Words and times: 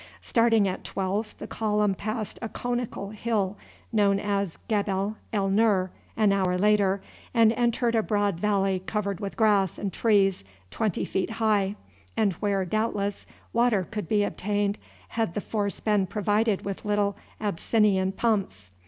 Starting 0.23 0.67
at 0.67 0.83
twelve, 0.83 1.37
the 1.37 1.45
column 1.45 1.93
passed 1.93 2.39
a 2.41 2.49
conical 2.49 3.11
hill 3.11 3.55
known 3.93 4.19
as 4.19 4.57
Gebel 4.67 5.15
El 5.31 5.49
Nur 5.51 5.91
an 6.17 6.33
hour 6.33 6.57
later, 6.57 7.03
and 7.35 7.53
entered 7.53 7.93
a 7.93 8.01
broad 8.01 8.39
valley 8.39 8.81
covered 8.87 9.19
with 9.19 9.37
grass 9.37 9.77
and 9.77 9.93
trees 9.93 10.43
twenty 10.71 11.05
feet 11.05 11.29
high, 11.33 11.75
and 12.17 12.33
where, 12.39 12.65
doubtless, 12.65 13.27
water 13.53 13.87
could 13.91 14.07
be 14.07 14.23
obtained 14.23 14.79
had 15.09 15.35
the 15.35 15.39
force 15.39 15.79
been 15.79 16.07
provided 16.07 16.65
with 16.65 16.83
little 16.83 17.15
Abyssinian 17.39 18.11
pumps. 18.11 18.71